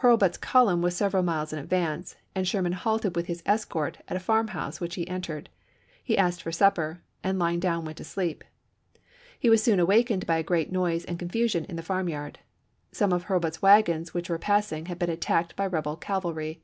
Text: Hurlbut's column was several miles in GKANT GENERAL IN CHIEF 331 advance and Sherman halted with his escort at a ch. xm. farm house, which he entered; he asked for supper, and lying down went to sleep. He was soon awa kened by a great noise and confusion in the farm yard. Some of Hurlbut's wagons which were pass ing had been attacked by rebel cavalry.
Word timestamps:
Hurlbut's 0.00 0.38
column 0.38 0.80
was 0.80 0.96
several 0.96 1.22
miles 1.22 1.52
in 1.52 1.58
GKANT 1.58 1.68
GENERAL 1.68 1.92
IN 1.92 2.00
CHIEF 2.00 2.08
331 2.08 2.08
advance 2.08 2.16
and 2.34 2.48
Sherman 2.48 2.72
halted 2.72 3.14
with 3.14 3.26
his 3.26 3.42
escort 3.44 3.98
at 4.08 4.16
a 4.16 4.20
ch. 4.20 4.22
xm. 4.22 4.24
farm 4.24 4.48
house, 4.48 4.80
which 4.80 4.94
he 4.94 5.06
entered; 5.06 5.50
he 6.02 6.16
asked 6.16 6.40
for 6.42 6.50
supper, 6.50 7.02
and 7.22 7.38
lying 7.38 7.60
down 7.60 7.84
went 7.84 7.98
to 7.98 8.04
sleep. 8.04 8.42
He 9.38 9.50
was 9.50 9.62
soon 9.62 9.78
awa 9.78 9.96
kened 10.02 10.24
by 10.24 10.38
a 10.38 10.42
great 10.42 10.72
noise 10.72 11.04
and 11.04 11.18
confusion 11.18 11.66
in 11.66 11.76
the 11.76 11.82
farm 11.82 12.08
yard. 12.08 12.38
Some 12.90 13.12
of 13.12 13.24
Hurlbut's 13.26 13.60
wagons 13.60 14.14
which 14.14 14.30
were 14.30 14.38
pass 14.38 14.72
ing 14.72 14.86
had 14.86 14.98
been 14.98 15.10
attacked 15.10 15.54
by 15.56 15.66
rebel 15.66 15.96
cavalry. 15.98 16.62